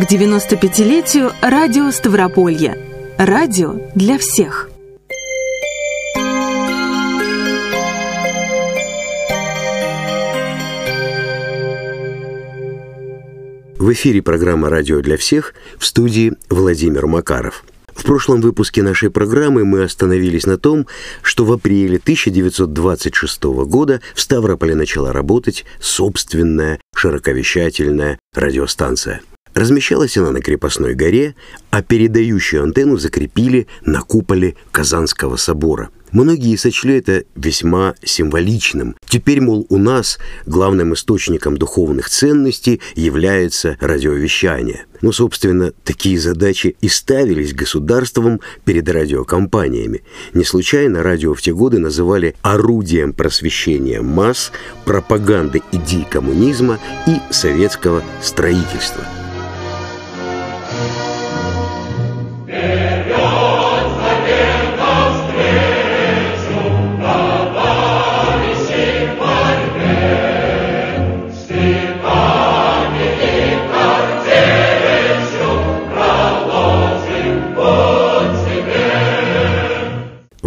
к 0.00 0.04
95-летию 0.04 1.30
радио 1.42 1.90
Ставрополья. 1.90 2.78
Радио 3.18 3.74
для 3.94 4.16
всех. 4.16 4.70
В 13.78 13.92
эфире 13.92 14.22
программа 14.22 14.70
«Радио 14.70 15.02
для 15.02 15.18
всех» 15.18 15.52
в 15.76 15.84
студии 15.84 16.32
Владимир 16.48 17.06
Макаров. 17.06 17.62
В 17.94 18.04
прошлом 18.04 18.40
выпуске 18.40 18.82
нашей 18.82 19.10
программы 19.10 19.66
мы 19.66 19.82
остановились 19.82 20.46
на 20.46 20.56
том, 20.56 20.86
что 21.20 21.44
в 21.44 21.52
апреле 21.52 21.98
1926 21.98 23.42
года 23.66 24.00
в 24.14 24.20
Ставрополе 24.22 24.74
начала 24.74 25.12
работать 25.12 25.66
собственная 25.78 26.80
широковещательная 26.94 28.18
радиостанция. 28.34 29.20
Размещалась 29.54 30.16
она 30.16 30.30
на 30.30 30.40
крепостной 30.40 30.94
горе, 30.94 31.34
а 31.70 31.82
передающую 31.82 32.62
антенну 32.62 32.96
закрепили 32.96 33.66
на 33.82 34.00
куполе 34.00 34.56
Казанского 34.72 35.36
собора– 35.36 35.90
Многие 36.12 36.56
сочли 36.56 36.98
это 36.98 37.24
весьма 37.36 37.94
символичным. 38.02 38.96
Теперь, 39.06 39.40
мол, 39.40 39.66
у 39.68 39.78
нас 39.78 40.18
главным 40.44 40.94
источником 40.94 41.56
духовных 41.56 42.08
ценностей 42.08 42.80
является 42.96 43.76
радиовещание. 43.80 44.86
Ну, 45.02 45.12
собственно, 45.12 45.72
такие 45.84 46.18
задачи 46.18 46.76
и 46.80 46.88
ставились 46.88 47.54
государством 47.54 48.40
перед 48.64 48.88
радиокомпаниями. 48.88 50.02
Не 50.34 50.44
случайно 50.44 51.02
радио 51.02 51.34
в 51.34 51.40
те 51.40 51.54
годы 51.54 51.78
называли 51.78 52.34
орудием 52.42 53.12
просвещения 53.12 54.02
масс, 54.02 54.52
пропаганды 54.84 55.62
идей 55.72 56.06
коммунизма 56.10 56.78
и 57.06 57.32
советского 57.32 58.02
строительства– 58.20 59.04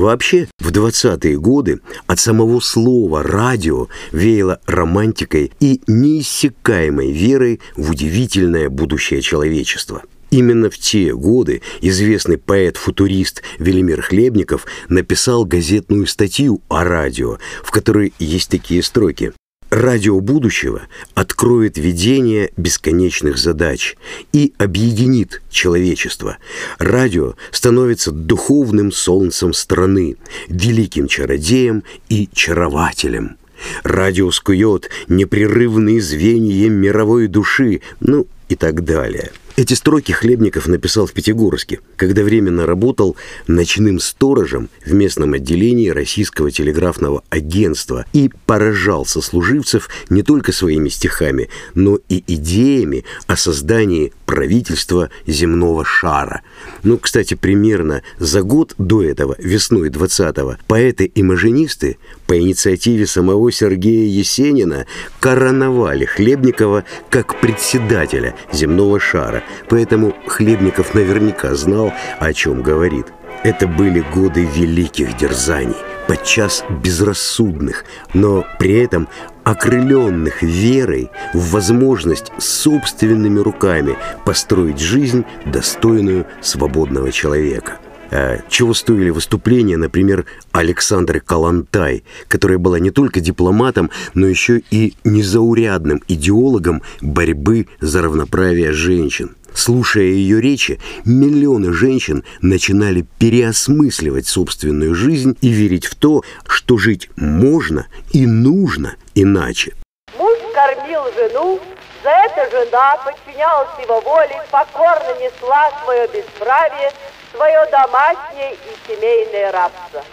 Вообще, 0.04 0.50
в 0.60 0.70
20-е 0.70 1.40
годы 1.40 1.80
от 2.08 2.20
самого 2.20 2.60
слова 2.60 3.24
«радио» 3.24 3.88
веяло 4.12 4.60
романтикой 4.68 5.52
и 5.60 5.82
неиссякаемой 5.88 7.12
верой 7.12 7.62
в 7.78 7.92
удивительное 7.92 8.70
будущее 8.70 9.22
человечества. 9.22 10.04
Именно 10.34 10.72
в 10.72 10.80
те 10.80 11.14
годы 11.14 11.62
известный 11.82 12.40
поэт-футурист 12.40 13.44
Велимир 13.60 14.02
Хлебников 14.02 14.66
написал 14.90 15.46
газетную 15.46 16.08
статью 16.08 16.60
о 16.70 16.84
радио, 16.84 17.38
в 17.64 17.70
которой 17.70 18.14
есть 18.18 18.50
такие 18.50 18.82
строки. 18.82 19.34
Радио 19.70 20.20
будущего 20.22 20.82
откроет 21.14 21.78
видение 21.78 22.52
бесконечных 22.58 23.38
задач 23.38 23.96
и 24.32 24.56
объединит 24.58 25.44
человечество. 25.52 26.38
Радио 26.80 27.36
становится 27.52 28.12
духовным 28.12 28.92
солнцем 28.92 29.54
страны, 29.54 30.16
великим 30.48 31.08
чародеем 31.08 31.84
и 32.10 32.28
чарователем. 32.34 33.38
Радио 33.84 34.32
скует 34.32 34.90
непрерывные 35.08 36.02
звенья 36.02 36.70
мировой 36.70 37.28
души, 37.28 37.82
ну 38.00 38.26
и 38.50 38.56
так 38.56 38.84
далее– 38.84 39.32
эти 39.56 39.76
строки 39.76 40.12
Хлебников 40.12 40.68
написал 40.68 41.06
в 41.06 41.14
Пятигорске, 41.14 41.80
когда 41.96 42.24
временно 42.24 42.66
работал 42.66 43.16
ночным 43.48 44.00
сторожем 44.00 44.70
в 44.86 44.94
местном 44.94 45.34
отделении 45.34 45.90
Российского 45.90 46.50
телеграфного 46.50 47.24
агентства 47.30 48.06
и 48.14 48.32
поражал 48.46 49.06
сослуживцев 49.06 49.90
не 50.10 50.24
только 50.24 50.52
своими 50.52 50.90
стихами, 50.90 51.50
но 51.76 52.00
и 52.10 52.24
идеями 52.26 53.06
о 53.28 53.36
создании 53.36 54.12
правительства 54.26 55.12
земного 55.28 55.86
шара. 55.86 56.42
Ну, 56.82 56.98
кстати, 56.98 57.36
примерно 57.36 58.02
за 58.18 58.42
год 58.42 58.74
до 58.80 59.04
этого, 59.04 59.36
весной 59.38 59.90
20-го, 59.90 60.58
поэты-имажинисты 60.68 61.98
по 62.26 62.40
инициативе 62.40 63.06
самого 63.06 63.52
Сергея 63.52 64.10
Есенина 64.10 64.88
короновали 65.20 66.06
Хлебникова 66.06 66.84
как 67.12 67.40
председателя 67.40 68.36
земного 68.52 69.00
шара, 69.00 69.43
поэтому 69.70 70.14
Хлебников 70.28 70.94
наверняка 70.94 71.56
знал, 71.56 71.94
о 72.20 72.34
чем 72.34 72.62
говорит. 72.62 73.08
Это 73.44 73.68
были 73.68 74.00
годы 74.14 74.46
великих 74.46 75.18
дерзаний, 75.18 75.76
подчас 76.08 76.64
безрассудных, 76.82 77.84
но 78.14 78.46
при 78.58 78.76
этом 78.76 79.10
окрыленных 79.44 80.42
верой 80.42 81.12
в 81.34 81.52
возможность 81.52 82.32
собственными 82.38 83.40
руками 83.40 83.98
построить 84.24 84.80
жизнь, 84.80 85.26
достойную 85.46 86.26
свободного 86.42 87.12
человека. 87.12 87.80
Э, 88.14 88.42
чего 88.48 88.76
стоили 88.76 89.10
выступления, 89.10 89.76
например, 89.76 90.28
Александры 90.52 91.20
Калантай, 91.20 92.04
которая 92.28 92.60
была 92.60 92.78
не 92.78 92.92
только 92.92 93.22
дипломатом, 93.22 93.90
но 94.14 94.28
еще 94.28 94.62
и 94.70 94.94
незаурядным 95.04 96.04
идеологом 96.08 96.84
борьбы 97.02 97.68
за 97.82 98.04
равноправие 98.04 98.72
женщин. 98.72 99.36
Слушая 99.56 100.06
ее 100.06 100.40
речи, 100.42 100.80
миллионы 101.06 101.74
женщин 101.74 102.24
начинали 102.40 103.04
переосмысливать 103.18 104.28
собственную 104.28 104.94
жизнь 104.94 105.36
и 105.42 105.50
верить 105.50 105.88
в 105.88 105.96
то, 105.96 106.24
что 106.46 106.78
жить 106.78 107.10
можно 107.16 107.88
и 108.12 108.28
нужно 108.28 108.96
иначе. 109.16 109.74
Муж 110.20 110.38
кормил 110.54 111.02
жену, 111.16 111.60
за 112.04 112.10
это 112.10 112.52
жена 112.52 112.96
подчинялась 112.98 113.70
его 113.82 114.02
воле, 114.02 114.40
покорно 114.52 115.16
несла 115.20 115.72
свое 115.84 116.08
бесправие, 116.14 116.92
свое 117.34 117.66
домашнее 117.72 118.54
и 118.54 118.88
семейное 118.88 119.52
рабство. 119.52 120.04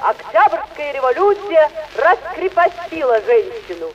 Октябрьская 0.00 0.92
революция 0.92 1.70
раскрепостила 1.96 3.20
женщину. 3.22 3.92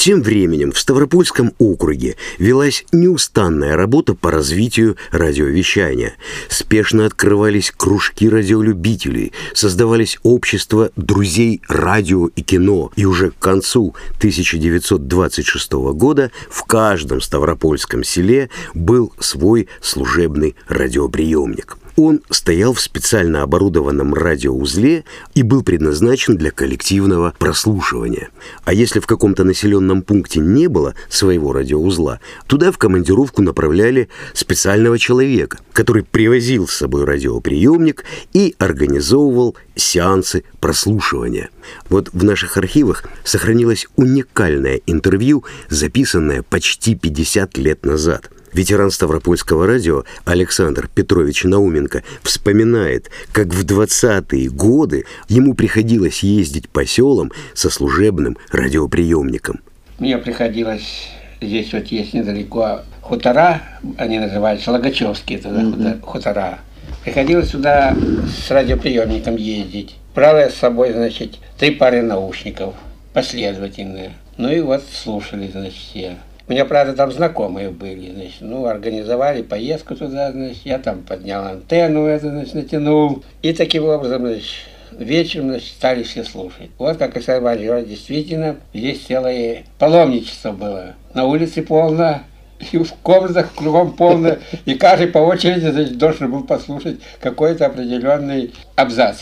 Тем 0.00 0.22
временем 0.22 0.72
в 0.72 0.78
Ставропольском 0.78 1.52
округе 1.58 2.16
велась 2.38 2.86
неустанная 2.90 3.76
работа 3.76 4.14
по 4.14 4.30
развитию 4.30 4.96
радиовещания. 5.10 6.14
Спешно 6.48 7.04
открывались 7.04 7.70
кружки 7.70 8.26
радиолюбителей, 8.26 9.34
создавались 9.52 10.18
общества 10.22 10.90
друзей 10.96 11.60
радио 11.68 12.28
и 12.28 12.40
кино, 12.40 12.90
и 12.96 13.04
уже 13.04 13.30
к 13.30 13.38
концу 13.40 13.94
1926 14.16 15.72
года 15.92 16.30
в 16.48 16.64
каждом 16.64 17.20
ставропольском 17.20 18.02
селе 18.02 18.48
был 18.72 19.12
свой 19.18 19.68
служебный 19.82 20.56
радиоприемник. 20.66 21.76
Он 22.02 22.22
стоял 22.30 22.72
в 22.72 22.80
специально 22.80 23.42
оборудованном 23.42 24.14
радиоузле 24.14 25.04
и 25.34 25.42
был 25.42 25.62
предназначен 25.62 26.38
для 26.38 26.50
коллективного 26.50 27.34
прослушивания. 27.38 28.30
А 28.64 28.72
если 28.72 29.00
в 29.00 29.06
каком-то 29.06 29.44
населенном 29.44 30.00
пункте 30.00 30.40
не 30.40 30.68
было 30.68 30.94
своего 31.10 31.52
радиоузла, 31.52 32.20
туда 32.46 32.72
в 32.72 32.78
командировку 32.78 33.42
направляли 33.42 34.08
специального 34.32 34.98
человека, 34.98 35.58
который 35.74 36.02
привозил 36.02 36.66
с 36.66 36.72
собой 36.72 37.04
радиоприемник 37.04 38.06
и 38.32 38.54
организовывал 38.56 39.54
сеансы 39.76 40.44
прослушивания. 40.58 41.50
Вот 41.90 42.08
в 42.14 42.24
наших 42.24 42.56
архивах 42.56 43.04
сохранилось 43.24 43.86
уникальное 43.96 44.80
интервью, 44.86 45.44
записанное 45.68 46.42
почти 46.42 46.94
50 46.94 47.58
лет 47.58 47.84
назад– 47.84 48.30
Ветеран 48.52 48.90
Ставропольского 48.90 49.66
радио 49.66 50.04
Александр 50.24 50.88
Петрович 50.92 51.44
Науменко 51.44 52.02
вспоминает, 52.22 53.10
как 53.32 53.48
в 53.48 53.64
20-е 53.64 54.50
годы 54.50 55.04
ему 55.28 55.54
приходилось 55.54 56.22
ездить 56.22 56.68
по 56.68 56.84
селам 56.84 57.30
со 57.54 57.70
служебным 57.70 58.36
радиоприемником. 58.50 59.60
Мне 59.98 60.18
приходилось, 60.18 61.08
здесь 61.40 61.72
вот 61.72 61.86
есть 61.86 62.12
недалеко 62.12 62.80
хутора, 63.00 63.62
они 63.98 64.18
называются 64.18 64.72
Логачевские 64.72 65.38
тогда 65.38 65.62
mm-hmm. 65.62 66.00
хутора. 66.00 66.58
Приходилось 67.04 67.50
сюда 67.50 67.96
с 68.26 68.50
радиоприемником 68.50 69.36
ездить. 69.36 69.96
Брал 70.14 70.38
я 70.38 70.50
с 70.50 70.54
собой, 70.54 70.92
значит, 70.92 71.36
три 71.56 71.70
пары 71.70 72.02
наушников 72.02 72.74
последовательные. 73.12 74.12
Ну 74.36 74.50
и 74.50 74.60
вот 74.60 74.82
слушали, 74.92 75.48
значит, 75.48 75.74
все. 75.74 76.16
У 76.50 76.52
меня, 76.52 76.64
правда, 76.64 76.94
там 76.94 77.12
знакомые 77.12 77.70
были, 77.70 78.10
значит, 78.10 78.40
ну, 78.40 78.66
организовали 78.66 79.42
поездку 79.42 79.94
туда, 79.94 80.32
значит, 80.32 80.62
я 80.64 80.80
там 80.80 81.02
поднял 81.02 81.44
антенну, 81.44 82.06
это, 82.06 82.28
значит, 82.28 82.54
натянул. 82.54 83.22
И 83.40 83.52
таким 83.52 83.84
образом, 83.84 84.26
значит, 84.26 84.66
вечером 84.98 85.50
значит, 85.50 85.68
стали 85.68 86.02
все 86.02 86.24
слушать. 86.24 86.70
Вот 86.76 86.96
как 86.96 87.16
и 87.16 87.20
Иванович 87.20 87.88
действительно, 87.88 88.56
здесь 88.74 88.98
целое 89.06 89.62
паломничество 89.78 90.50
было. 90.50 90.96
На 91.14 91.24
улице 91.24 91.62
полно, 91.62 92.22
и 92.72 92.78
в 92.78 92.94
комнатах 92.94 93.54
кругом 93.54 93.92
полно, 93.92 94.38
и 94.64 94.74
каждый 94.74 95.06
по 95.06 95.18
очереди 95.18 95.70
значит, 95.70 95.98
должен 95.98 96.32
был 96.32 96.42
послушать 96.42 96.98
какой-то 97.20 97.66
определенный 97.66 98.52
абзац. 98.74 99.18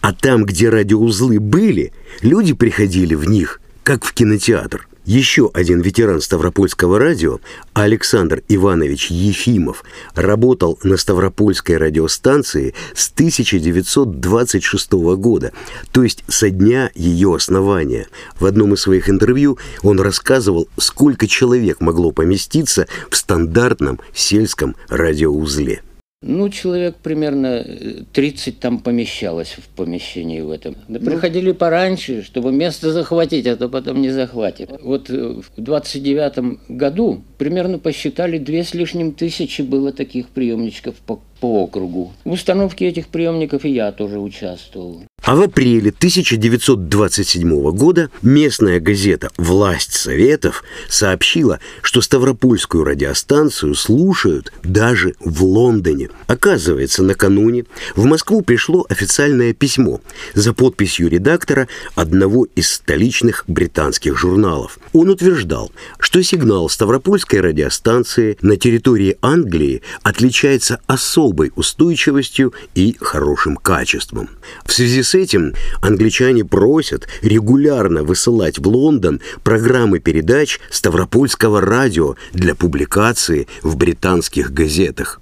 А 0.00 0.12
там, 0.12 0.44
где 0.44 0.68
радиоузлы 0.68 1.38
были, 1.38 1.92
люди 2.22 2.54
приходили 2.54 3.14
в 3.14 3.28
них, 3.30 3.60
как 3.82 4.04
в 4.04 4.12
кинотеатр. 4.12 4.86
Еще 5.04 5.50
один 5.52 5.80
ветеран 5.80 6.20
Ставропольского 6.20 7.00
радио, 7.00 7.40
Александр 7.72 8.44
Иванович 8.48 9.10
Ефимов, 9.10 9.82
работал 10.14 10.78
на 10.84 10.96
Ставропольской 10.96 11.76
радиостанции 11.76 12.72
с 12.94 13.10
1926 13.10 14.92
года, 14.92 15.52
то 15.90 16.04
есть 16.04 16.22
со 16.28 16.50
дня 16.50 16.92
ее 16.94 17.34
основания. 17.34 18.06
В 18.38 18.46
одном 18.46 18.74
из 18.74 18.82
своих 18.82 19.10
интервью 19.10 19.58
он 19.82 19.98
рассказывал, 19.98 20.68
сколько 20.76 21.26
человек 21.26 21.80
могло 21.80 22.12
поместиться 22.12 22.86
в 23.10 23.16
стандартном 23.16 23.98
сельском 24.14 24.76
радиоузле. 24.88 25.82
Ну, 26.22 26.48
человек 26.50 26.94
примерно 27.02 27.66
30 28.12 28.48
э, 28.48 28.60
там 28.60 28.78
помещалось 28.78 29.56
в 29.58 29.68
помещении 29.68 30.40
в 30.40 30.50
этом. 30.50 30.76
Да 30.86 31.00
ну, 31.00 31.06
приходили 31.06 31.50
пораньше, 31.50 32.22
чтобы 32.22 32.52
место 32.52 32.92
захватить, 32.92 33.46
а 33.48 33.56
то 33.56 33.68
потом 33.68 34.00
не 34.00 34.10
захватит. 34.10 34.70
Вот 34.82 35.10
э, 35.10 35.40
в 35.40 35.60
29 35.60 36.68
году 36.68 37.24
примерно 37.42 37.80
посчитали 37.80 38.38
две 38.38 38.62
с 38.62 38.72
лишним 38.72 39.10
тысячи 39.10 39.62
было 39.62 39.92
таких 39.92 40.28
приемничков 40.28 40.94
по, 41.04 41.20
по 41.40 41.64
округу. 41.64 42.12
В 42.24 42.30
установке 42.30 42.86
этих 42.86 43.08
приемников 43.08 43.64
и 43.64 43.70
я 43.70 43.90
тоже 43.90 44.20
участвовал. 44.20 45.02
А 45.24 45.36
в 45.36 45.42
апреле 45.42 45.90
1927 45.90 47.70
года 47.70 48.10
местная 48.22 48.80
газета 48.80 49.30
«Власть 49.36 49.94
Советов» 49.94 50.64
сообщила, 50.88 51.60
что 51.80 52.00
Ставропольскую 52.00 52.82
радиостанцию 52.82 53.76
слушают 53.76 54.52
даже 54.64 55.14
в 55.20 55.44
Лондоне. 55.44 56.08
Оказывается, 56.26 57.04
накануне 57.04 57.66
в 57.94 58.04
Москву 58.04 58.42
пришло 58.42 58.84
официальное 58.88 59.52
письмо 59.52 60.00
за 60.34 60.52
подписью 60.52 61.08
редактора 61.08 61.68
одного 61.94 62.46
из 62.56 62.68
столичных 62.68 63.44
британских 63.46 64.18
журналов. 64.18 64.80
Он 64.92 65.08
утверждал, 65.08 65.70
что 66.00 66.20
сигнал 66.24 66.68
Ставропольской 66.68 67.31
радиостанции 67.40 68.36
на 68.42 68.56
территории 68.56 69.16
Англии 69.22 69.82
отличается 70.02 70.80
особой 70.86 71.52
устойчивостью 71.56 72.52
и 72.74 72.96
хорошим 73.00 73.56
качеством. 73.56 74.30
В 74.64 74.72
связи 74.72 75.02
с 75.02 75.14
этим 75.14 75.54
англичане 75.80 76.44
просят 76.44 77.08
регулярно 77.22 78.02
высылать 78.02 78.58
в 78.58 78.66
Лондон 78.66 79.20
программы 79.42 79.98
передач 79.98 80.60
Ставропольского 80.70 81.60
радио 81.60 82.16
для 82.32 82.54
публикации 82.54 83.46
в 83.62 83.76
британских 83.76 84.52
газетах. 84.52 85.20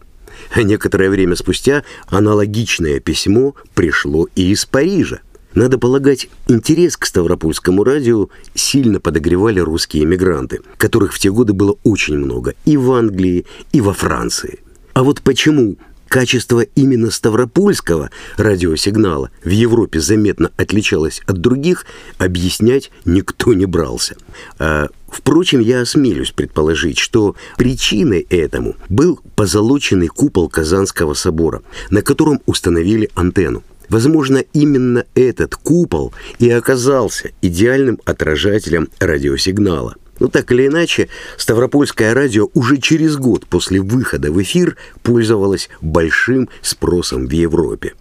Некоторое 0.56 1.10
время 1.10 1.36
спустя 1.36 1.84
аналогичное 2.08 3.00
письмо 3.00 3.54
пришло 3.74 4.26
и 4.34 4.50
из 4.50 4.64
Парижа. 4.64 5.20
Надо 5.54 5.78
полагать, 5.78 6.28
интерес 6.48 6.96
к 6.96 7.06
Ставропольскому 7.06 7.82
радио 7.82 8.28
сильно 8.54 9.00
подогревали 9.00 9.60
русские 9.60 10.04
эмигранты, 10.04 10.60
которых 10.76 11.12
в 11.12 11.18
те 11.18 11.30
годы 11.30 11.52
было 11.52 11.76
очень 11.82 12.18
много 12.18 12.54
и 12.64 12.76
в 12.76 12.92
Англии, 12.92 13.46
и 13.72 13.80
во 13.80 13.92
Франции. 13.92 14.60
А 14.92 15.02
вот 15.02 15.22
почему 15.22 15.76
Качество 16.10 16.62
именно 16.62 17.08
Ставропольского 17.08 18.10
радиосигнала 18.36 19.30
в 19.44 19.48
Европе 19.48 20.00
заметно 20.00 20.50
отличалось 20.56 21.22
от 21.24 21.40
других, 21.40 21.86
объяснять 22.18 22.90
никто 23.04 23.54
не 23.54 23.64
брался. 23.64 24.16
А, 24.58 24.88
впрочем, 25.08 25.60
я 25.60 25.82
осмелюсь 25.82 26.32
предположить, 26.32 26.98
что 26.98 27.36
причиной 27.56 28.26
этому 28.28 28.74
был 28.88 29.20
позолоченный 29.36 30.08
купол 30.08 30.48
Казанского 30.48 31.14
собора, 31.14 31.62
на 31.90 32.02
котором 32.02 32.40
установили 32.44 33.08
антенну. 33.14 33.62
Возможно, 33.90 34.38
именно 34.52 35.04
этот 35.14 35.56
купол 35.56 36.14
и 36.38 36.48
оказался 36.48 37.32
идеальным 37.42 38.00
отражателем 38.04 38.88
радиосигнала. 39.00 39.96
Но 40.20 40.28
так 40.28 40.52
или 40.52 40.68
иначе, 40.68 41.08
Ставропольское 41.36 42.14
радио 42.14 42.48
уже 42.54 42.76
через 42.76 43.16
год 43.16 43.46
после 43.46 43.80
выхода 43.80 44.30
в 44.30 44.40
эфир 44.40 44.76
пользовалось 45.02 45.68
большим 45.80 46.48
спросом 46.62 47.26
в 47.26 47.32
Европе. 47.32 47.94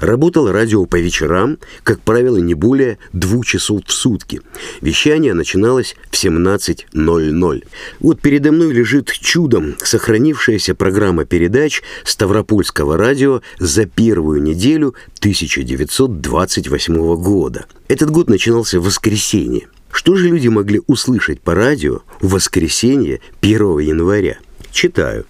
Работало 0.00 0.52
радио 0.52 0.84
по 0.86 0.96
вечерам, 0.96 1.58
как 1.82 2.00
правило, 2.00 2.36
не 2.38 2.54
более 2.54 2.98
двух 3.12 3.46
часов 3.46 3.82
в 3.86 3.92
сутки. 3.92 4.40
Вещание 4.80 5.34
начиналось 5.34 5.96
в 6.10 6.14
17.00. 6.14 7.64
Вот 8.00 8.20
передо 8.20 8.52
мной 8.52 8.72
лежит 8.72 9.10
чудом 9.10 9.76
сохранившаяся 9.82 10.74
программа 10.74 11.24
передач 11.24 11.82
Ставропольского 12.04 12.96
радио 12.96 13.42
за 13.58 13.86
первую 13.86 14.42
неделю 14.42 14.94
1928 15.18 17.16
года. 17.16 17.66
Этот 17.88 18.10
год 18.10 18.28
начинался 18.28 18.80
в 18.80 18.84
воскресенье. 18.84 19.68
Что 19.92 20.14
же 20.14 20.28
люди 20.28 20.48
могли 20.48 20.80
услышать 20.86 21.40
по 21.40 21.54
радио 21.54 22.00
в 22.20 22.34
воскресенье 22.34 23.20
1 23.42 23.78
января? 23.80 24.38
Читаю. 24.70 25.26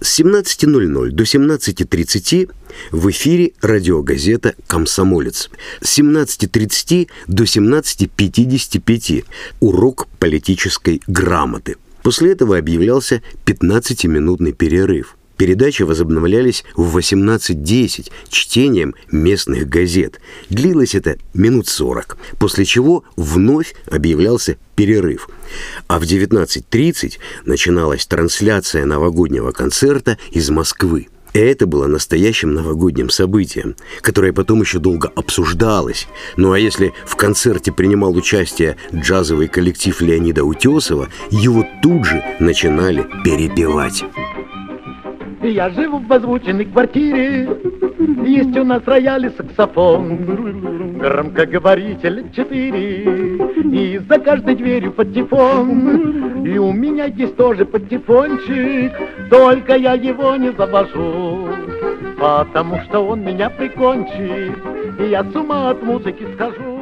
С 0.00 0.20
17.00 0.20 1.10
до 1.10 1.24
17.30 1.24 2.50
в 2.90 3.10
эфире 3.10 3.52
радиогазета 3.62 4.54
«Комсомолец». 4.66 5.48
С 5.80 5.98
17.30 5.98 7.08
до 7.26 7.44
17.55 7.44 9.24
урок 9.60 10.06
политической 10.18 11.00
грамоты. 11.06 11.76
После 12.02 12.32
этого 12.32 12.58
объявлялся 12.58 13.22
15-минутный 13.46 14.52
перерыв. 14.52 15.16
Передачи 15.36 15.82
возобновлялись 15.82 16.64
в 16.74 16.96
18.10 16.96 18.10
чтением 18.28 18.94
местных 19.10 19.68
газет. 19.68 20.20
Длилось 20.48 20.94
это 20.94 21.18
минут 21.34 21.68
40, 21.68 22.16
после 22.38 22.64
чего 22.64 23.04
вновь 23.16 23.74
объявлялся 23.90 24.56
перерыв. 24.76 25.28
А 25.88 25.98
в 25.98 26.04
19.30 26.04 27.18
начиналась 27.44 28.06
трансляция 28.06 28.86
новогоднего 28.86 29.52
концерта 29.52 30.18
из 30.30 30.48
Москвы. 30.50 31.08
Это 31.34 31.66
было 31.66 31.86
настоящим 31.86 32.54
новогодним 32.54 33.10
событием, 33.10 33.76
которое 34.00 34.32
потом 34.32 34.62
еще 34.62 34.78
долго 34.78 35.12
обсуждалось. 35.14 36.08
Ну 36.38 36.52
а 36.52 36.58
если 36.58 36.94
в 37.04 37.14
концерте 37.16 37.72
принимал 37.72 38.16
участие 38.16 38.78
джазовый 38.94 39.48
коллектив 39.48 40.00
Леонида 40.00 40.44
Утесова, 40.44 41.10
его 41.30 41.66
тут 41.82 42.06
же 42.06 42.24
начинали 42.40 43.06
перепевать. 43.22 44.02
Я 45.42 45.70
живу 45.70 45.98
в 45.98 46.12
озвученной 46.12 46.64
квартире, 46.64 47.48
есть 48.24 48.56
у 48.56 48.64
нас 48.64 48.82
рояль 48.86 49.26
и 49.26 49.30
саксофон, 49.30 50.98
громкоговоритель 50.98 52.30
четыре, 52.34 53.38
и 53.64 53.98
за 54.08 54.18
каждой 54.18 54.54
дверью 54.56 54.92
патефон. 54.92 56.44
И 56.46 56.58
у 56.58 56.72
меня 56.72 57.06
есть 57.06 57.36
тоже 57.36 57.64
патефончик, 57.64 58.92
только 59.30 59.76
я 59.76 59.94
его 59.94 60.36
не 60.36 60.52
завожу, 60.52 61.48
потому 62.18 62.80
что 62.82 63.00
он 63.00 63.22
меня 63.22 63.50
прикончит, 63.50 64.56
и 64.98 65.04
я 65.10 65.22
с 65.24 65.34
ума 65.34 65.70
от 65.70 65.82
музыки 65.82 66.26
скажу. 66.34 66.75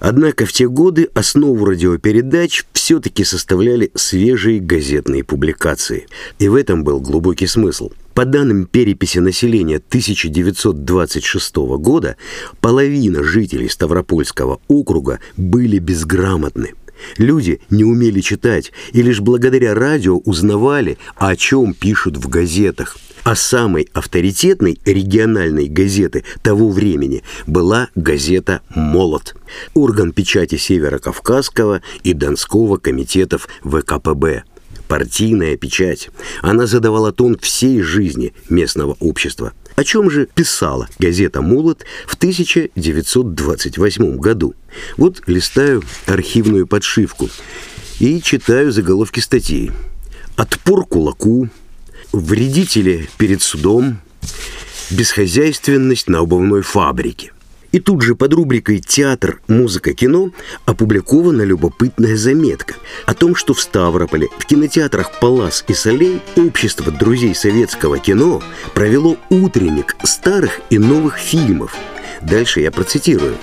Однако 0.00 0.46
в 0.46 0.52
те 0.52 0.66
годы 0.66 1.08
основу 1.14 1.64
радиопередач 1.64 2.64
все-таки 2.72 3.22
составляли 3.22 3.92
свежие 3.94 4.58
газетные 4.58 5.22
публикации. 5.22 6.06
И 6.38 6.48
в 6.48 6.54
этом 6.54 6.82
был 6.82 7.00
глубокий 7.00 7.46
смысл. 7.46 7.90
По 8.20 8.26
данным 8.26 8.66
переписи 8.66 9.16
населения 9.16 9.76
1926 9.76 11.56
года, 11.78 12.16
половина 12.60 13.24
жителей 13.24 13.70
Ставропольского 13.70 14.60
округа 14.68 15.20
были 15.38 15.78
безграмотны. 15.78 16.74
Люди 17.16 17.62
не 17.70 17.82
умели 17.82 18.20
читать 18.20 18.72
и 18.92 19.00
лишь 19.00 19.20
благодаря 19.20 19.74
радио 19.74 20.18
узнавали, 20.18 20.98
о 21.16 21.34
чем 21.34 21.72
пишут 21.72 22.18
в 22.18 22.28
газетах. 22.28 22.98
А 23.22 23.34
самой 23.34 23.88
авторитетной 23.94 24.78
региональной 24.84 25.68
газеты 25.68 26.24
того 26.42 26.68
времени 26.68 27.22
была 27.46 27.88
газета 27.94 28.60
«Молот», 28.74 29.34
орган 29.72 30.12
печати 30.12 30.56
Северо-Кавказского 30.56 31.80
и 32.02 32.12
Донского 32.12 32.76
комитетов 32.76 33.48
ВКПБ 33.62 34.44
партийная 34.90 35.56
печать. 35.56 36.10
Она 36.42 36.66
задавала 36.66 37.12
тон 37.12 37.38
всей 37.38 37.80
жизни 37.80 38.34
местного 38.48 38.96
общества. 38.98 39.52
О 39.76 39.84
чем 39.84 40.10
же 40.10 40.26
писала 40.26 40.88
газета 40.98 41.42
«Молот» 41.42 41.84
в 42.08 42.16
1928 42.16 44.16
году? 44.16 44.56
Вот 44.96 45.22
листаю 45.28 45.84
архивную 46.06 46.66
подшивку 46.66 47.30
и 48.00 48.20
читаю 48.20 48.72
заголовки 48.72 49.20
статьи. 49.20 49.70
«Отпор 50.34 50.84
кулаку», 50.84 51.48
«Вредители 52.10 53.08
перед 53.16 53.42
судом», 53.42 53.98
«Бесхозяйственность 54.90 56.08
на 56.08 56.18
обувной 56.18 56.62
фабрике». 56.62 57.30
И 57.72 57.78
тут 57.78 58.02
же 58.02 58.16
под 58.16 58.34
рубрикой 58.34 58.80
«Театр, 58.80 59.40
музыка, 59.46 59.92
кино» 59.92 60.30
опубликована 60.64 61.42
любопытная 61.42 62.16
заметка 62.16 62.74
о 63.06 63.14
том, 63.14 63.36
что 63.36 63.54
в 63.54 63.60
Ставрополе 63.60 64.28
в 64.38 64.46
кинотеатрах 64.46 65.20
«Палас» 65.20 65.64
и 65.68 65.74
«Солей» 65.74 66.20
общество 66.36 66.90
друзей 66.90 67.34
советского 67.34 67.98
кино 67.98 68.42
провело 68.74 69.16
утренник 69.28 69.96
старых 70.02 70.60
и 70.70 70.78
новых 70.78 71.18
фильмов. 71.18 71.76
Дальше 72.22 72.60
я 72.60 72.70
процитирую. 72.70 73.36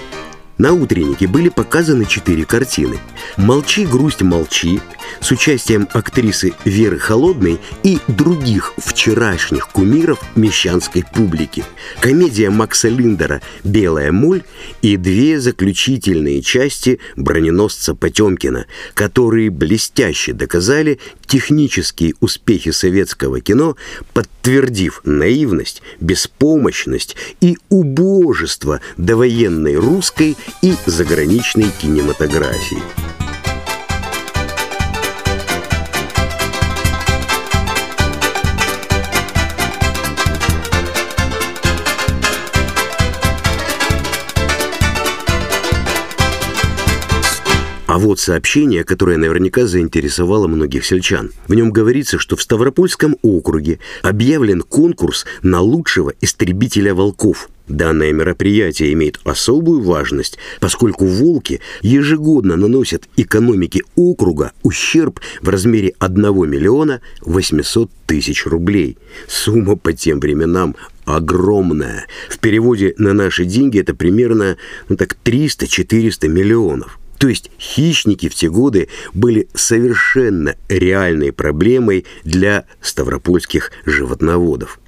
На 0.58 0.74
утреннике 0.74 1.28
были 1.28 1.50
показаны 1.50 2.06
четыре 2.06 2.44
картины. 2.46 2.98
«Молчи, 3.38 3.86
грусть, 3.86 4.22
молчи» 4.22 4.80
с 5.22 5.32
участием 5.32 5.88
актрисы 5.94 6.54
Веры 6.66 6.98
Холодной 6.98 7.60
и 7.84 8.00
других 8.08 8.74
вчерашних 8.78 9.70
кумиров 9.70 10.20
мещанской 10.36 11.06
публики. 11.14 11.64
Комедия 12.00 12.50
Макса 12.50 12.90
Линдера 12.90 13.42
«Белая 13.64 14.12
моль» 14.12 14.44
и 14.82 14.98
две 14.98 15.40
заключительные 15.40 16.42
части 16.42 17.00
броненосца 17.16 17.94
Потемкина, 17.94 18.66
которые 18.96 19.52
блестяще 19.52 20.34
доказали 20.34 21.00
технические 21.28 22.16
успехи 22.20 22.72
советского 22.72 23.42
кино, 23.42 23.76
подтвердив 24.14 25.02
наивность, 25.04 25.82
беспомощность 26.00 27.16
и 27.42 27.58
убожество 27.70 28.82
довоенной 28.98 29.76
русской 29.76 30.36
и 30.62 30.74
заграничной 30.86 31.70
кинематографии. 31.80 32.84
А 47.98 48.00
вот 48.00 48.20
сообщение, 48.20 48.84
которое 48.84 49.18
наверняка 49.18 49.66
заинтересовало 49.66 50.46
многих 50.48 50.86
сельчан. 50.86 51.32
В 51.48 51.56
нем 51.56 51.72
говорится, 51.72 52.20
что 52.20 52.36
в 52.36 52.44
Ставропольском 52.44 53.16
округе 53.24 53.80
объявлен 54.04 54.62
конкурс 54.62 55.26
на 55.42 55.62
лучшего 55.62 56.14
истребителя 56.22 56.94
волков. 56.94 57.50
Данное 57.68 58.14
мероприятие 58.14 58.94
имеет 58.94 59.20
особую 59.26 59.82
важность, 59.82 60.38
поскольку 60.60 61.06
волки 61.06 61.60
ежегодно 61.82 62.56
наносят 62.56 63.10
экономике 63.18 63.82
округа 63.96 64.54
ущерб 64.64 65.20
в 65.42 65.50
размере 65.50 65.94
1 66.00 66.50
миллиона 66.50 67.02
800 67.22 67.92
тысяч 68.06 68.46
рублей. 68.46 68.98
Сумма 69.28 69.76
по 69.76 69.92
тем 69.92 70.20
временам 70.20 70.76
огромная. 71.06 72.06
В 72.30 72.40
переводе 72.40 72.94
на 72.98 73.14
наши 73.14 73.44
деньги 73.44 73.80
это 73.80 73.94
примерно 73.94 74.58
ну 74.88 74.96
так 74.96 75.18
300-400 75.26 76.28
миллионов. 76.30 77.00
То 77.18 77.28
есть 77.28 77.52
хищники 77.60 78.30
в 78.30 78.36
те 78.36 78.50
годы 78.50 78.90
были 79.14 79.48
совершенно 79.54 80.56
реальной 80.70 81.34
проблемой 81.34 82.06
для 82.24 82.66
ставропольских 82.82 83.72
животноводов. 83.86 84.80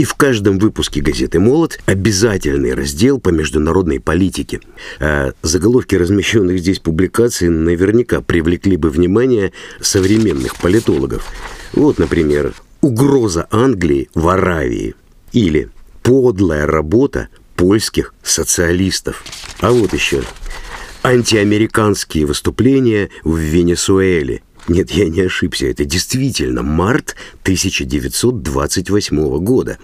И 0.00 0.04
в 0.04 0.14
каждом 0.14 0.58
выпуске 0.58 1.02
газеты 1.02 1.38
«Молот» 1.40 1.78
обязательный 1.84 2.72
раздел 2.72 3.20
по 3.20 3.28
международной 3.28 4.00
политике. 4.00 4.60
А 4.98 5.34
заголовки 5.42 5.94
размещенных 5.94 6.60
здесь 6.60 6.78
публикаций 6.78 7.50
наверняка 7.50 8.22
привлекли 8.22 8.78
бы 8.78 8.88
внимание 8.88 9.52
современных 9.82 10.56
политологов. 10.56 11.26
Вот, 11.74 11.98
например, 11.98 12.54
«Угроза 12.80 13.46
Англии 13.50 14.08
в 14.14 14.26
Аравии» 14.28 14.94
или 15.32 15.68
«Подлая 16.02 16.66
работа 16.66 17.28
польских 17.54 18.14
социалистов». 18.22 19.22
А 19.58 19.70
вот 19.70 19.92
еще 19.92 20.22
антиамериканские 21.02 22.24
выступления 22.24 23.10
в 23.22 23.36
Венесуэле. 23.36 24.40
Нет, 24.70 24.92
я 24.92 25.08
не 25.08 25.22
ошибся, 25.22 25.66
это 25.66 25.84
действительно 25.84 26.62
март 26.62 27.16
1928 27.42 29.38
года. 29.38 29.78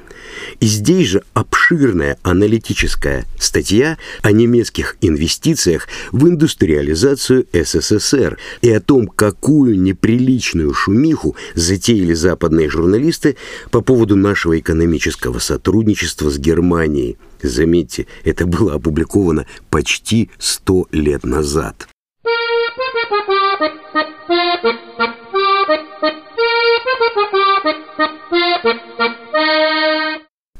И 0.60 0.66
здесь 0.66 1.08
же 1.08 1.22
обширная 1.34 2.18
аналитическая 2.22 3.26
статья 3.36 3.98
о 4.22 4.30
немецких 4.30 4.96
инвестициях 5.00 5.88
в 6.12 6.28
индустриализацию 6.28 7.48
СССР 7.52 8.38
и 8.62 8.70
о 8.70 8.80
том, 8.80 9.08
какую 9.08 9.76
неприличную 9.80 10.72
шумиху 10.72 11.34
затеяли 11.56 12.14
западные 12.14 12.70
журналисты 12.70 13.36
по 13.72 13.80
поводу 13.80 14.14
нашего 14.14 14.56
экономического 14.56 15.40
сотрудничества 15.40 16.30
с 16.30 16.38
Германией. 16.38 17.18
Заметьте, 17.42 18.06
это 18.22 18.46
было 18.46 18.74
опубликовано 18.74 19.46
почти 19.68 20.30
сто 20.38 20.86
лет 20.92 21.24
назад. 21.24 21.88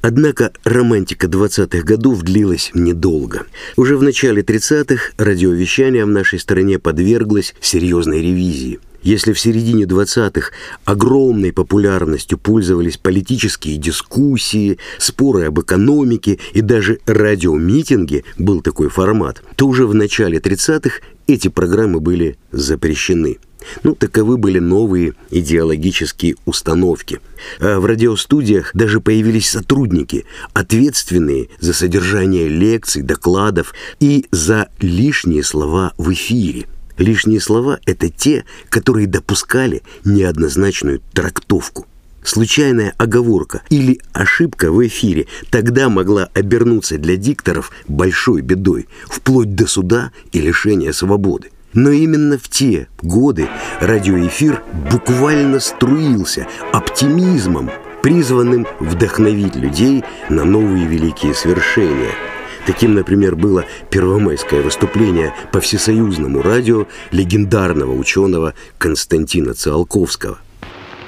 Однако 0.03 0.53
романтика 0.65 1.27
20-х 1.27 1.83
годов 1.83 2.23
длилась 2.23 2.71
недолго. 2.75 3.47
Уже 3.77 3.97
в 3.97 4.03
начале 4.03 4.43
30-х 4.43 5.13
радиовещание 5.19 6.05
в 6.05 6.09
нашей 6.09 6.39
стране 6.39 6.79
подверглось 6.79 7.55
серьезной 7.61 8.23
ревизии. 8.23 8.79
Если 9.03 9.33
в 9.33 9.39
середине 9.41 9.85
20-х 9.85 10.51
огромной 10.85 11.53
популярностью 11.53 12.39
пользовались 12.39 12.97
политические 12.97 13.79
дискуссии, 13.79 14.79
споры 14.99 15.45
об 15.47 15.61
экономике 15.61 16.39
и 16.53 16.61
даже 16.61 16.99
радиомитинги 17.07 18.25
был 18.37 18.63
такой 18.63 18.89
формат, 18.89 19.43
то 19.57 19.67
уже 19.67 19.87
в 19.87 19.95
начале 19.95 20.39
30-х 20.39 21.01
эти 21.27 21.49
программы 21.49 22.01
были 22.01 22.37
запрещены. 22.53 23.39
Ну, 23.83 23.95
таковы 23.95 24.37
были 24.37 24.59
новые 24.59 25.15
идеологические 25.31 26.37
установки. 26.45 27.21
А 27.61 27.81
в 27.81 27.87
радиостудиях 27.87 28.71
даже 28.75 29.01
появились 29.01 29.51
сотрудники, 29.51 30.25
ответственные 30.55 31.49
за 31.61 31.73
содержание 31.73 32.49
лекций, 32.49 33.03
докладов 33.03 33.75
и 34.01 34.27
за 34.31 34.69
лишние 34.81 35.43
слова 35.43 35.93
в 35.99 36.13
эфире– 36.13 36.67
Лишние 36.99 37.41
слова– 37.41 37.79
это 37.87 38.09
те, 38.09 38.45
которые 38.71 39.07
допускали 39.07 39.83
неоднозначную 40.05 41.03
трактовку. 41.13 41.87
Случайная 42.25 42.93
оговорка 42.97 43.63
или 43.71 44.01
ошибка 44.13 44.73
в 44.73 44.85
эфире 44.87 45.27
тогда 45.51 45.89
могла 45.89 46.29
обернуться 46.35 46.99
для 46.99 47.17
дикторов 47.17 47.71
большой 47.87 48.41
бедой, 48.41 48.89
вплоть 49.09 49.55
до 49.55 49.67
суда 49.67 50.11
и 50.33 50.41
лишения 50.41 50.93
свободы. 50.93 51.51
Но 51.77 51.91
именно 51.91 52.39
в 52.39 52.49
те 52.49 52.89
годы 53.03 53.49
радиоэфир 53.81 54.63
буквально 54.91 55.61
струился 55.61 56.49
оптимизмом, 56.73 57.71
призванным 58.03 58.67
вдохновить 58.81 59.55
людей 59.55 60.03
на 60.29 60.45
новые 60.45 60.87
великие 60.87 61.35
свершения– 61.35 62.13
Таким, 62.67 62.97
например, 62.97 63.37
было 63.37 63.65
первомайское 63.91 64.61
выступление 64.61 65.33
по 65.53 65.61
всесоюзному 65.61 66.43
радио 66.43 66.87
легендарного 67.13 67.93
ученого 67.93 68.55
Константина 68.77 69.55
Циолковского. 69.55 70.39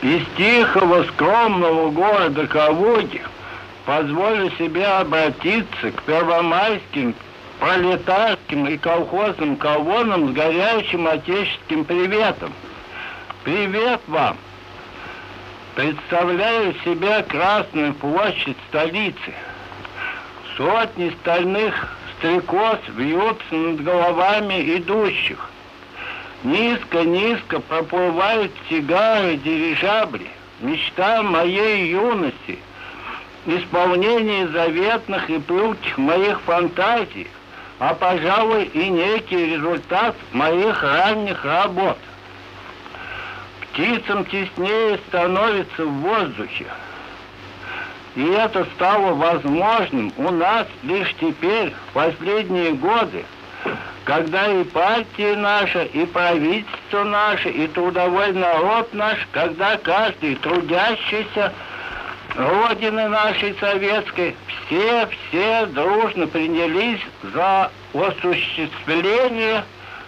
Из 0.00 0.22
тихого, 0.36 1.04
скромного 1.12 1.90
города 1.90 2.46
Калуги 2.46 3.20
позволю 3.84 4.50
себе 4.52 4.86
обратиться 4.86 5.90
к 5.96 6.02
первомайским 6.04 7.16
пролетарским 7.58 8.66
и 8.66 8.76
колхозным 8.76 9.56
колоннам 9.56 10.30
с 10.30 10.32
горящим 10.32 11.06
отеческим 11.06 11.84
приветом. 11.84 12.52
Привет 13.44 14.00
вам! 14.06 14.36
Представляю 15.74 16.74
себе 16.84 17.22
Красную 17.22 17.94
площадь 17.94 18.56
столицы– 18.68 19.32
Сотни 20.58 21.10
стальных 21.20 21.96
стрекоз 22.16 22.78
вьются 22.88 23.54
над 23.54 23.84
головами 23.84 24.76
идущих. 24.76 25.50
Низко-низко 26.42 27.60
проплывают 27.60 28.50
сигары 28.68 29.36
дирижабли. 29.36 30.26
Мечта 30.58 31.22
моей 31.22 31.92
юности, 31.92 32.58
исполнение 33.46 34.48
заветных 34.48 35.30
и 35.30 35.38
пылких 35.38 35.96
моих 35.96 36.40
фантазий, 36.40 37.28
а, 37.80 37.94
пожалуй, 37.94 38.64
и 38.64 38.88
некий 38.88 39.54
результат 39.54 40.16
моих 40.32 40.82
ранних 40.82 41.44
работ. 41.44 41.98
Птицам 43.60 44.24
теснее 44.24 44.98
становится 45.08 45.84
в 45.84 45.92
воздухе. 46.00 46.66
И 48.16 48.24
это 48.30 48.66
стало 48.74 49.14
возможным 49.14 50.12
у 50.16 50.30
нас 50.30 50.66
лишь 50.82 51.14
теперь, 51.20 51.70
в 51.70 51.92
последние 51.92 52.72
годы, 52.72 53.24
когда 54.02 54.48
и 54.48 54.64
партия 54.64 55.36
наша, 55.36 55.84
и 55.84 56.04
правительство 56.06 57.04
наше, 57.04 57.50
и 57.50 57.68
трудовой 57.68 58.32
народ 58.32 58.92
наш, 58.92 59.18
когда 59.30 59.76
каждый 59.76 60.34
трудящийся 60.36 61.52
Родины 62.36 63.08
нашей 63.08 63.56
советской 63.58 64.36
все-все 64.66 65.66
дружно 65.66 66.26
принялись 66.26 67.00
за 67.22 67.70
осуществление 67.94 69.64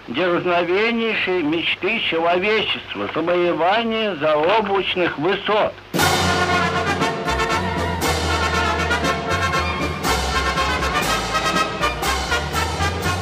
дерзновеннейшей 0.08 1.42
мечты 1.42 2.00
человечества, 2.00 3.08
завоевание 3.14 4.16
заоблачных 4.16 5.18
высот. 5.18 5.72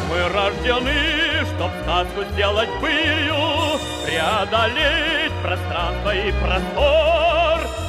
Мы 0.08 0.28
рождены, 0.34 1.46
чтоб 1.54 1.70
сказку 1.82 2.24
сделать 2.32 2.70
былью, 2.80 3.78
преодолеть 4.04 5.32
пространство 5.42 6.14
и 6.14 6.32
простор. 6.32 7.17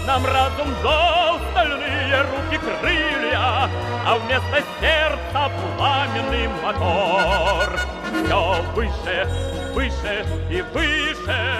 Нам 0.05 0.25
разум 0.25 0.73
дал 0.83 1.39
стальные 1.51 2.21
руки 2.21 2.59
крылья, 2.81 3.69
а 4.05 4.17
вместо 4.17 4.63
сердца 4.79 5.51
пламенный 5.77 6.47
мотор. 6.63 7.79
Все 8.25 8.61
выше, 8.73 9.27
выше 9.73 10.25
и 10.49 10.61
выше 10.73 11.59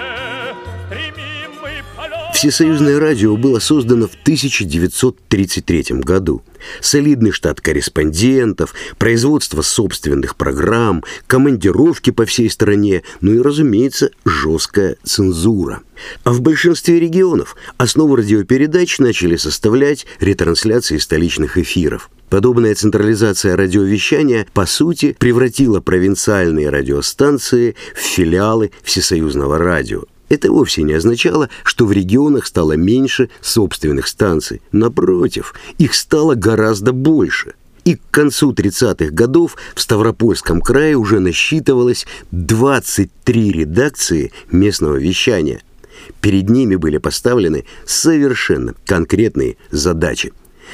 полет. 0.90 1.29
Всесоюзное 2.40 2.98
радио 2.98 3.36
было 3.36 3.58
создано 3.58 4.08
в 4.08 4.14
1933 4.22 5.84
году. 6.00 6.42
Солидный 6.80 7.32
штат 7.32 7.60
корреспондентов, 7.60 8.72
производство 8.96 9.60
собственных 9.60 10.36
программ, 10.36 11.04
командировки 11.26 12.08
по 12.08 12.24
всей 12.24 12.48
стране, 12.48 13.02
ну 13.20 13.34
и, 13.34 13.40
разумеется, 13.40 14.10
жесткая 14.24 14.96
цензура. 15.04 15.82
А 16.24 16.32
в 16.32 16.40
большинстве 16.40 16.98
регионов 16.98 17.56
основу 17.76 18.16
радиопередач 18.16 19.00
начали 19.00 19.36
составлять 19.36 20.06
ретрансляции 20.18 20.96
столичных 20.96 21.58
эфиров. 21.58 22.08
Подобная 22.30 22.74
централизация 22.74 23.54
радиовещания, 23.54 24.46
по 24.54 24.64
сути, 24.64 25.14
превратила 25.18 25.80
провинциальные 25.80 26.70
радиостанции 26.70 27.76
в 27.94 27.98
филиалы 27.98 28.70
всесоюзного 28.82 29.58
радио. 29.58 30.04
Это 30.30 30.50
вовсе 30.52 30.84
не 30.84 30.94
означало, 30.94 31.50
что 31.64 31.84
в 31.84 31.92
регионах 31.92 32.46
стало 32.46 32.74
меньше 32.74 33.28
собственных 33.42 34.06
станций. 34.06 34.62
Напротив, 34.70 35.54
их 35.76 35.92
стало 35.94 36.36
гораздо 36.36 36.92
больше. 36.92 37.54
И 37.84 37.96
к 37.96 38.00
концу 38.12 38.52
30-х 38.52 39.10
годов 39.10 39.56
в 39.74 39.80
Ставропольском 39.80 40.60
крае 40.60 40.96
уже 40.96 41.18
насчитывалось 41.18 42.06
23 42.30 43.52
редакции 43.52 44.32
местного 44.52 44.96
вещания. 44.96 45.62
Перед 46.20 46.48
ними 46.48 46.76
были 46.76 46.98
поставлены 46.98 47.64
совершенно 47.84 48.74
конкретные 48.86 49.56
задачи. 49.72 50.32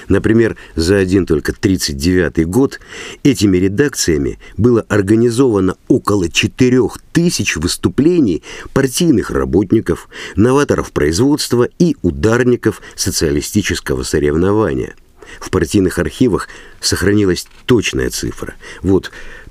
Например, 0.09 0.57
за 0.75 0.97
один 0.97 1.27
только 1.27 1.53
1939 1.53 2.47
год 2.47 2.81
этими 3.23 3.57
редакциями 3.57 4.39
было 4.57 4.85
организовано 4.89 5.77
около 5.89 6.29
4000 6.29 7.59
выступлений 7.59 8.43
партийных 8.73 9.31
работников, 9.31 10.09
новаторов 10.37 10.93
производства 10.93 11.69
и 11.79 11.97
ударников 12.03 12.81
социалистического 12.95 14.03
соревнования. 14.03 14.95
В 15.41 15.51
партийных 15.51 15.99
архивах 15.99 16.49
сохранилась 16.81 17.49
точная 17.67 18.11
цифра. 18.11 18.55
Вот 18.83 19.11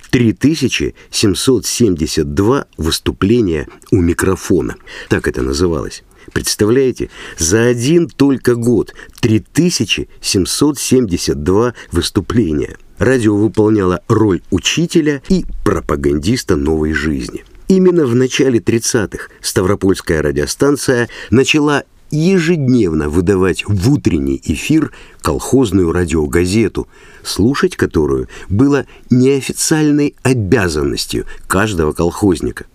3772 0.09 2.65
выступления 2.77 3.67
у 3.91 3.97
микрофона. 3.97 4.77
Так 5.09 5.27
это 5.27 5.41
называлось. 5.41 6.03
Представляете, 6.35 7.09
за 7.37 7.63
один 7.63 8.07
только 8.09 8.55
год 8.55 8.93
3772 9.21 11.73
выступления. 11.93 12.75
Радио 12.97 13.37
выполняло 13.37 14.01
роль 14.09 14.41
учителя 14.51 15.21
и 15.29 15.45
пропагандиста 15.63 16.57
новой 16.57 16.91
жизни. 16.91 17.45
Именно 17.69 18.05
в 18.05 18.15
начале 18.15 18.59
30-х 18.59 19.29
Ставропольская 19.39 20.21
радиостанция 20.21 21.07
начала 21.31 21.85
ежедневно 22.11 23.07
выдавать 23.07 23.63
в 23.65 23.89
утренний 23.89 24.41
эфир 24.43 24.91
колхозную 25.21 25.93
радиогазету, 25.93 26.89
слушать 27.23 27.77
которую 27.77 28.27
было 28.49 28.85
неофициальной 29.09 30.15
обязанностью 30.23 31.27
каждого 31.47 31.93
колхозника. 31.93 32.65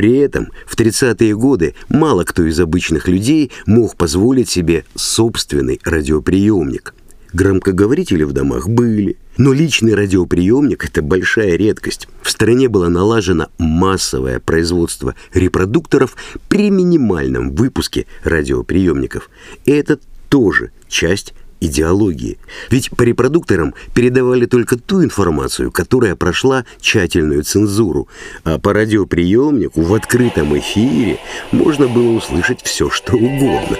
При 0.00 0.16
этом 0.16 0.48
в 0.64 0.76
30-е 0.76 1.36
годы 1.36 1.74
мало 1.90 2.24
кто 2.24 2.42
из 2.46 2.58
обычных 2.58 3.06
людей 3.06 3.52
мог 3.66 3.96
позволить 3.96 4.48
себе 4.48 4.86
собственный 4.94 5.78
радиоприемник. 5.84 6.94
Громкоговорители 7.34 8.22
в 8.22 8.32
домах 8.32 8.66
были, 8.66 9.18
но 9.36 9.52
личный 9.52 9.92
радиоприемник– 9.92 10.84
это 10.88 11.02
большая 11.02 11.56
редкость. 11.56 12.08
В 12.22 12.30
стране 12.30 12.70
было 12.70 12.88
налажено 12.88 13.48
массовое 13.58 14.40
производство 14.40 15.14
репродукторов 15.34 16.16
при 16.48 16.70
минимальном 16.70 17.54
выпуске 17.54 18.06
радиоприемников. 18.24 19.28
И 19.66 19.70
это 19.70 19.98
тоже 20.30 20.70
часть 20.88 21.34
идеологии. 21.60 22.38
Ведь 22.70 22.90
по 22.90 23.02
репродукторам 23.02 23.74
передавали 23.94 24.46
только 24.46 24.76
ту 24.76 25.04
информацию, 25.04 25.70
которая 25.70 26.16
прошла 26.16 26.64
тщательную 26.80 27.42
цензуру, 27.44 28.08
а 28.44 28.58
по 28.58 28.72
радиоприемнику 28.72 29.82
в 29.82 29.94
открытом 29.94 30.58
эфире 30.58 31.18
можно 31.52 31.88
было 31.88 32.16
услышать 32.16 32.62
все, 32.62 32.90
что 32.90 33.14
угодно. 33.14 33.76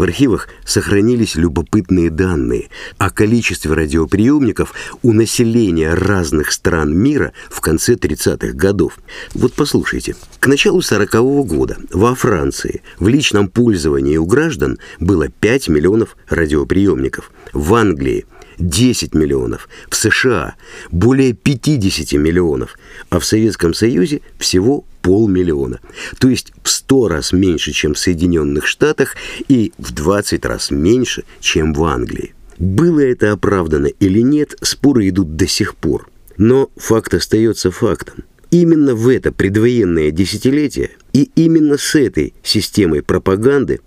В 0.00 0.02
архивах 0.02 0.48
сохранились 0.64 1.34
любопытные 1.34 2.08
данные 2.08 2.70
о 2.96 3.10
количестве 3.10 3.74
радиоприемников 3.74 4.72
у 5.02 5.12
населения 5.12 5.92
разных 5.92 6.52
стран 6.52 6.96
мира 6.96 7.34
в 7.50 7.60
конце 7.60 7.96
30-х 7.96 8.54
годов. 8.54 8.98
Вот 9.34 9.52
послушайте. 9.52 10.16
К 10.38 10.46
началу 10.46 10.80
40-го 10.80 11.44
года 11.44 11.76
во 11.92 12.14
Франции 12.14 12.82
в 12.98 13.08
личном 13.08 13.48
пользовании 13.48 14.16
у 14.16 14.24
граждан 14.24 14.78
было 15.00 15.28
5 15.28 15.68
миллионов 15.68 16.16
радиоприемников. 16.30 17.30
В 17.52 17.74
Англии 17.74 18.24
10 18.60 19.14
миллионов, 19.14 19.68
в 19.88 19.96
США 19.96 20.54
более 20.90 21.32
50 21.32 22.12
миллионов, 22.12 22.78
а 23.08 23.18
в 23.18 23.24
Советском 23.24 23.74
Союзе 23.74 24.20
всего 24.38 24.84
полмиллиона. 25.02 25.80
То 26.18 26.28
есть 26.28 26.52
в 26.62 26.68
100 26.68 27.08
раз 27.08 27.32
меньше, 27.32 27.72
чем 27.72 27.94
в 27.94 27.98
Соединенных 27.98 28.66
Штатах 28.66 29.16
и 29.48 29.72
в 29.78 29.92
20 29.92 30.44
раз 30.44 30.70
меньше, 30.70 31.24
чем 31.40 31.72
в 31.72 31.82
Англии. 31.84 32.34
Было 32.58 33.00
это 33.00 33.32
оправдано 33.32 33.86
или 33.86 34.20
нет, 34.20 34.54
споры 34.60 35.08
идут 35.08 35.36
до 35.36 35.46
сих 35.46 35.74
пор. 35.74 36.08
Но 36.36 36.70
факт 36.76 37.14
остается 37.14 37.70
фактом. 37.70 38.24
Именно 38.50 38.94
в 38.94 39.08
это 39.08 39.32
предвоенное 39.32 40.10
десятилетие 40.10 40.90
и 41.12 41.30
именно 41.36 41.78
с 41.78 41.94
этой 41.94 42.34
системой 42.42 43.02
пропаганды 43.02 43.80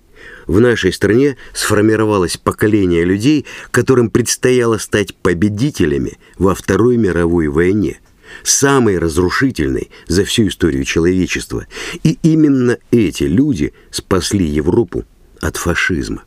в 0.47 0.59
нашей 0.59 0.93
стране 0.93 1.38
сформировалось 1.53 2.38
поколение 2.38 3.03
людей, 3.03 3.45
которым 3.71 4.09
предстояло 4.09 4.77
стать 4.77 5.15
победителями 5.15 6.17
во 6.38 6.55
Второй 6.55 6.97
мировой 6.97 7.47
войне, 7.47 7.99
самой 8.43 8.97
разрушительной 8.97 9.89
за 10.07 10.25
всю 10.25 10.47
историю 10.47 10.83
человечества. 10.83 11.65
И 12.03 12.17
именно 12.23 12.77
эти 12.91 13.23
люди 13.23 13.73
спасли 13.91 14.45
Европу 14.45 15.05
от 15.39 15.57
фашизма. 15.57 16.23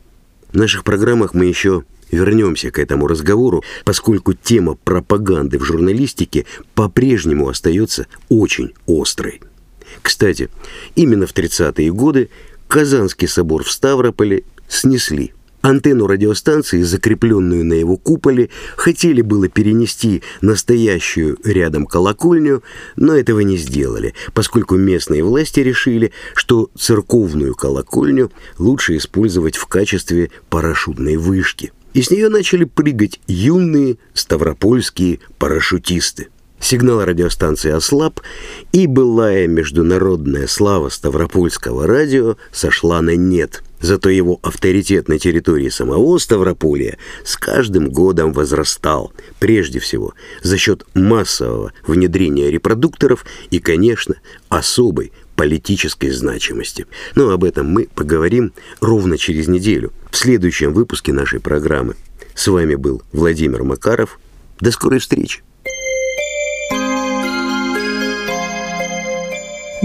В 0.51 0.55
наших 0.55 0.83
программах 0.83 1.33
мы 1.33 1.45
еще 1.45 1.83
вернемся 2.11 2.71
к 2.71 2.79
этому 2.79 3.07
разговору, 3.07 3.63
поскольку 3.83 4.33
тема 4.33 4.75
пропаганды 4.75 5.59
в 5.59 5.63
журналистике 5.63 6.45
по-прежнему 6.73 7.49
остается 7.49 8.07
очень 8.29 8.73
острой. 8.87 9.41
Кстати, 10.01 10.49
именно 10.95 11.27
в 11.27 11.33
30-е 11.33 11.91
годы 11.91 12.29
Казанский 12.67 13.27
собор 13.27 13.63
в 13.63 13.71
Ставрополе 13.71 14.43
снесли. 14.67 15.33
Антенну 15.61 16.07
радиостанции, 16.07 16.81
закрепленную 16.83 17.65
на 17.65 17.73
его 17.73 17.97
куполе, 17.97 18.49
хотели 18.75 19.21
было 19.21 19.49
перенести 19.49 20.21
настоящую 20.41 21.39
рядом 21.43 21.85
колокольню, 21.85 22.63
но 22.95 23.15
этого 23.15 23.39
не 23.39 23.57
сделали, 23.57 24.13
поскольку 24.33 24.75
местные 24.75 25.23
власти 25.23 25.59
решили, 25.59 26.13
что 26.35 26.69
церковную 26.77 27.55
колокольню 27.55 28.31
лучше 28.59 28.97
использовать 28.97 29.55
в 29.55 29.65
качестве 29.65 30.29
парашютной 30.49 31.17
вышки. 31.17 31.73
И 31.93 32.01
с 32.01 32.11
нее 32.11 32.29
начали 32.29 32.63
прыгать 32.65 33.19
юные 33.27 33.97
ставропольские 34.13 35.19
парашютисты. 35.39 36.27
Сигнал 36.59 37.03
радиостанции 37.05 37.71
ослаб, 37.71 38.19
и 38.71 38.87
былая 38.87 39.47
международная 39.47 40.47
слава 40.47 40.89
Ставропольского 40.89 41.85
радио 41.85 42.35
сошла 42.51 43.01
на 43.01 43.15
нет. 43.15 43.63
Зато 43.79 44.09
его 44.09 44.39
авторитет 44.41 45.07
на 45.07 45.19
территории 45.19 45.69
самого 45.69 46.17
Ставрополя 46.17 46.97
с 47.23 47.37
каждым 47.37 47.89
годом 47.89 48.33
возрастал, 48.33 49.13
прежде 49.39 49.79
всего 49.79 50.13
за 50.41 50.57
счет 50.57 50.83
массового 50.95 51.73
внедрения 51.85 52.49
репродукторов 52.49 53.25
и, 53.51 53.59
конечно, 53.59 54.15
особой 54.49 55.11
политической 55.35 56.09
значимости. 56.09 56.87
Но 57.13 57.29
об 57.29 57.43
этом 57.43 57.67
мы 57.67 57.87
поговорим 57.93 58.51
ровно 58.81 59.19
через 59.19 59.47
неделю, 59.47 59.93
в 60.09 60.17
следующем 60.17 60.73
выпуске 60.73 61.13
нашей 61.13 61.39
программы. 61.39 61.95
С 62.33 62.47
вами 62.47 62.73
был 62.73 63.03
Владимир 63.13 63.63
Макаров. 63.63 64.19
До 64.59 64.71
скорой 64.71 64.99
встречи. 64.99 65.43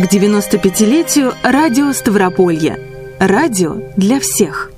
К 0.03 0.07
95-летию 0.07 1.33
радио 1.45 1.93
Ставрополья. 1.93 2.77
Радио 3.21 3.77
для 3.97 4.19
всех. 4.19 4.72